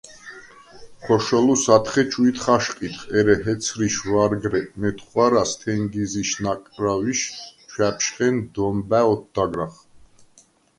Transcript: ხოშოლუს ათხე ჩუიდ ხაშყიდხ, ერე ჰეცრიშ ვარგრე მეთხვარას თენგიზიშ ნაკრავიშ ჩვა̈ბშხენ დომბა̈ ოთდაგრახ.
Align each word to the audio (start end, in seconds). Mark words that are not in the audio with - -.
ხოშოლუს 1.03 1.63
ათხე 1.75 2.03
ჩუიდ 2.11 2.37
ხაშყიდხ, 2.43 3.01
ერე 3.17 3.35
ჰეცრიშ 3.43 3.95
ვარგრე 4.11 4.61
მეთხვარას 4.81 5.51
თენგიზიშ 5.61 6.31
ნაკრავიშ 6.43 7.19
ჩვა̈ბშხენ 7.71 8.35
დომბა̈ 8.53 9.03
ოთდაგრახ. 9.13 9.73